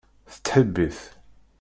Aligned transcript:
Tettḥibbi-t. 0.31 0.99